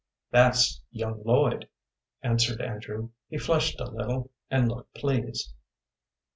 "That's 0.31 0.81
young 0.89 1.21
Lloyd," 1.25 1.69
answered 2.23 2.59
Andrew. 2.59 3.09
He 3.29 3.37
flushed 3.37 3.79
a 3.79 3.83
little, 3.91 4.31
and 4.49 4.67
looked 4.67 4.95
pleased. 4.95 5.53